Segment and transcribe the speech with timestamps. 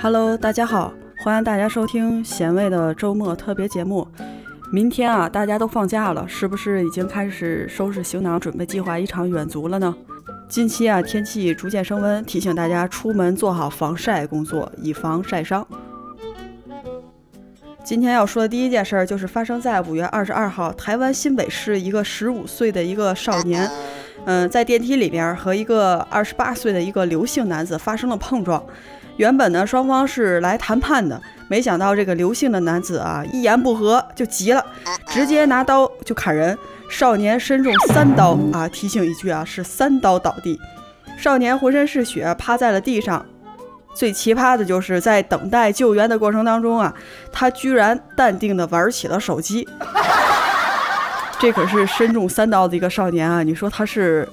[0.00, 0.92] Hello，大家好，
[1.22, 4.06] 欢迎大家收听咸味的周末特别节目。
[4.72, 9.94] 明天啊，大家都放假了，是不是已经开始收拾行囊，准备计划一场远足了呢？
[10.48, 15.66] 近期啊，天气逐渐升温，提醒大家出门做好防晒工作，以防晒伤。
[17.84, 23.70] 今天要说的第一件事儿，就是发生在五月二十二号，台湾新北市一个十五岁的一个少年，
[24.24, 28.64] 嗯，在电梯里边和一个二十八岁的一个刘姓男子发生了碰撞。
[29.18, 34.64] 原本呢，双方是来谈判的，没想到这个刘姓的男子啊，一言不合就急了，
[35.08, 36.56] 直接拿刀就砍人。
[36.88, 38.66] 少年身中三刀啊！
[38.68, 40.58] 提醒一句啊，是三刀倒地，
[41.18, 43.24] 少年浑身是血，趴在了地上。
[43.94, 46.92] 最奇葩的就是在等待救援的过程当中啊，
[47.32, 49.68] 他居然淡定的玩起了手机。
[51.40, 53.42] 这可是身中三刀的一个少年啊！
[53.42, 54.28] 你说他是？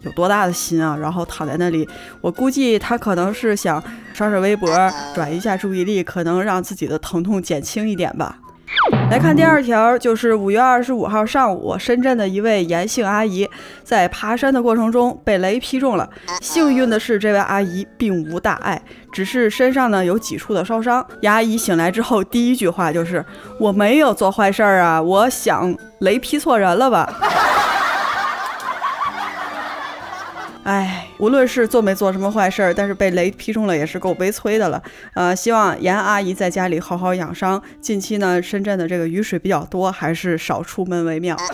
[0.00, 0.96] 有多大的心啊！
[0.96, 1.88] 然后躺在那里，
[2.20, 3.82] 我估计他可能是想
[4.12, 4.70] 刷刷微博，
[5.14, 8.38] 转移一下注意力，可能让自己的疼痛减轻一点吧。
[9.10, 13.48] 来看第二条，就是五月二十五号上午，深圳的一位严姓阿姨
[13.82, 16.08] 在爬山的过程中被雷劈中了。
[16.40, 18.80] 幸运的是，这位阿姨并无大碍，
[19.12, 21.06] 只是身上呢有几处的烧伤。
[21.22, 23.24] 阿姨醒来之后，第一句话就是
[23.60, 27.08] ：“我没有做坏事儿啊，我想雷劈错人了吧。”
[30.66, 34.82] 哎，无论是做没做什么坏事儿，但是被雷劈中了也是够悲催的了。
[35.14, 37.62] 呃，希望严阿姨在家里好好养伤。
[37.80, 41.36] 近期呢，深圳的这个雨水比较多，还是少出门为妙。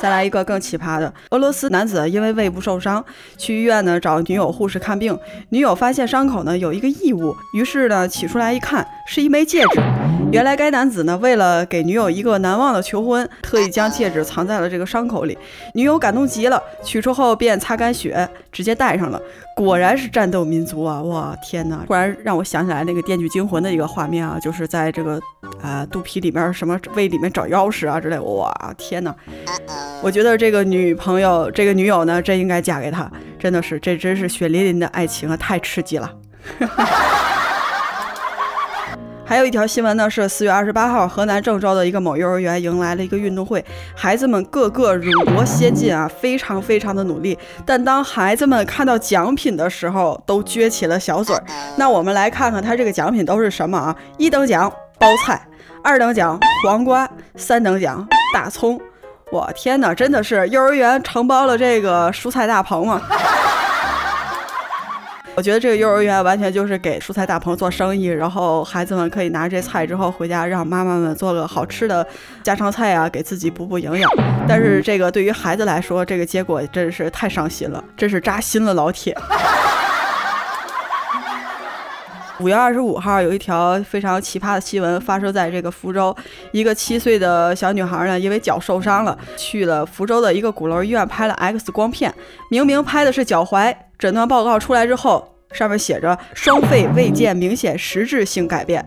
[0.00, 3.04] 再来一个更奇葩的，俄罗斯男子因为胃部受伤，
[3.36, 5.16] 去医院呢找女友护士看病。
[5.50, 9.80] 女友发现伤口呢有一个异物，于是呢取出来一看，是一枚戒指。
[10.30, 15.36] 原来该男子呢为了给女友一个难忘的求婚，特意将戒指藏在了这个伤口里。
[15.74, 19.20] 女友感动极了，取出后便擦干血，直接戴上了。
[19.56, 21.02] 果然是战斗民族啊！
[21.02, 25.18] 哇天哪，突然让我想起来那个《电锯惊魂》的一个画面啊，就是在这个
[25.62, 28.18] 啊肚皮里面什么胃里面找钥匙啊之类。
[28.18, 29.14] 哇天哪！
[30.02, 33.10] 我觉得这个女朋友，这个女友呢，真应该嫁给他。
[33.38, 36.12] 真的是，这真是血淋淋的爱情啊，太刺激了。
[39.28, 43.62] 还有一条新闻呢，是四月二十八号，河南郑州的一个某幼儿园迎来了一个运动会，
[43.94, 47.38] 孩子们个个勇夺先进啊，非常非常的努力。
[47.66, 51.44] 但当孩子们看到奖品的时候，都撅起了小嘴儿。
[51.76, 53.94] 那我们来看看他这个奖品都是什么啊？
[54.16, 55.38] 一等奖包菜，
[55.84, 57.06] 二等奖黄瓜，
[57.36, 58.80] 三等奖大葱。
[59.30, 63.02] 我天哪，真的是幼儿园承包了这个蔬菜大棚吗？
[65.38, 72.04] 我觉得这个幼儿园完全就是给蔬菜大棚做生意，然后孩子们可以拿这菜之后回家，让妈妈们做个好吃的
[72.42, 74.10] 家常菜啊，给自己补补营养。
[74.48, 79.16] 但是这个对于孩子来说，这个结果真是太伤心了，真是扎心了，老铁。
[82.40, 86.14] 五月二十五号，有一条非常奇葩的新闻发生在这个福州，
[86.52, 92.14] 一个七岁的小女孩呢，因为脚受伤了，去了福州的一个鼓楼医院拍了 X 光片，
[92.48, 93.74] 明明拍的是脚踝。
[93.98, 98.86] 诊断报告出来之后，上面写着双肺未见明显实质性改变。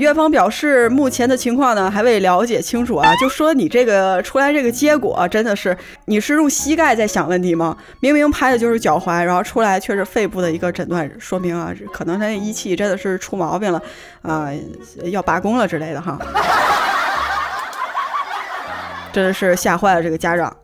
[0.00, 7.76] 院方表示，目前的情况呢还未了解清楚啊，就说你这个出来这个结果真的是你是用膝盖在想问题吗？
[8.00, 13.82] 明明拍的就是脚踝，然后出来却是肺部的一个诊断，说明啊，可能他那仪器真的是出毛病了
[14.22, 14.48] 啊，
[15.04, 16.18] 要罢工了之类的哈。
[19.12, 20.56] 真的是吓坏了这个家长。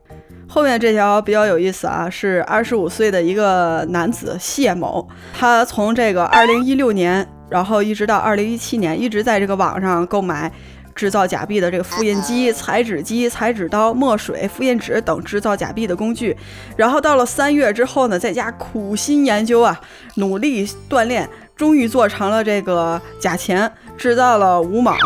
[0.49, 10.51] 后面这条比较有意思啊，是二十五岁的一个男子谢某，他从这个二零一六年，然后一直到二零一七年，一直在这个网上购买
[10.95, 16.37] 制造假币的这个复印机、裁纸机、裁纸刀、墨水、复印纸等制造假币的工具。
[16.77, 19.81] 然后到了三月之后呢，在家苦心研究啊，
[20.17, 24.97] 努力锻炼，终于做成了这个假钱，制造了五毛、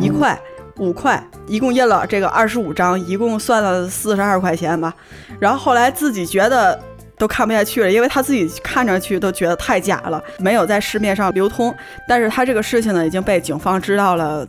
[0.00, 0.38] 一块。
[0.78, 4.94] 五块，一共印了这个二十五张，一共算了四十二块钱吧。
[5.38, 6.80] 然后后来自己觉得
[7.20, 11.72] 都看不下去了，因为他自己看上去都觉得太假了，没有在市面上流通。
[12.08, 14.48] 但是他这个事情呢，已经被警方知道了，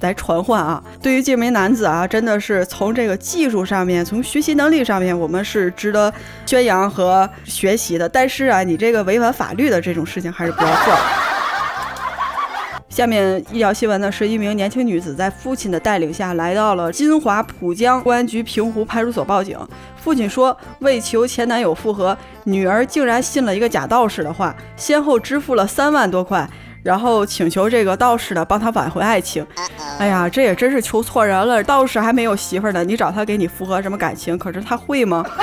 [0.00, 0.82] 来传唤啊。
[1.02, 6.10] 对于这名男子啊，真的是从这个技术上面，从学习能力上面，我们是值得
[6.46, 8.08] 宣扬和学习的。
[8.08, 10.94] 但是啊，你这个违反法律的这种事情还是不要做。
[12.96, 19.54] 下面医疗新闻呢，是一名年轻女子在父亲的带领下来到了金华浦江公安局平湖派出所报警。
[20.02, 26.48] 父亲说，为求前男友复合，女儿竟然信了一个假道士的话，先后支付了三万多块，
[26.82, 29.46] 然后请求这个道士呢帮他挽回爱情。
[29.98, 34.38] 哎呀，这也真是求错人了，道士还没有媳妇呢，你找他给你复合什么感情？
[34.38, 35.22] 可是他会吗？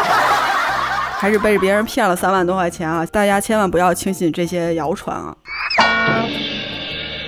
[1.20, 3.06] 还是被别人骗了三万多块钱啊！
[3.06, 5.34] 大家千万不要轻信这些谣传啊！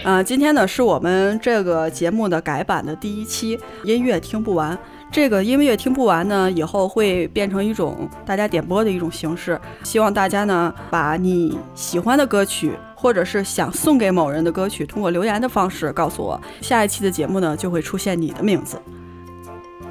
[0.08, 4.78] 嗯，今天呢是我们这个节目的改版的第一期，音乐听不完。
[5.12, 9.60] 这个音乐听不完呢，以后会变成一种大家点播的一种形式。
[9.84, 16.40] 希望大家呢，把你喜欢的歌曲，或者是想送给某人的歌曲，通过留言的方式告诉我。
[16.62, 18.78] 下一期的节目呢，就会出现你的名字。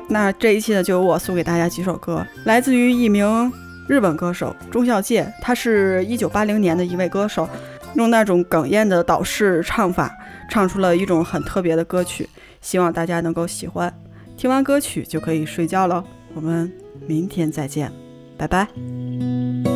[0.06, 3.52] 那这一期呢，就由我送给大家几首歌，来自于一名
[3.88, 7.49] 日本歌手中孝介，他是一九八零年的一位歌手。
[7.94, 10.12] 用那种哽咽的导式唱法，
[10.50, 12.29] 唱出了一种很特别的歌曲，
[12.61, 13.93] 希望大家能够喜欢。
[14.37, 16.05] 听完歌曲就可以睡觉了，
[16.35, 16.73] 我们
[17.06, 17.91] 明天再见，
[18.37, 19.74] 拜拜。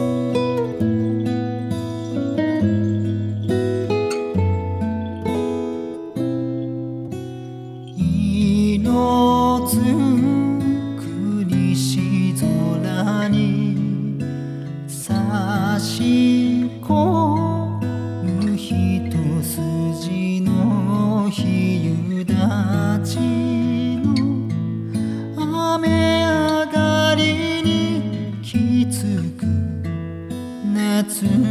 [31.19, 31.48] soon.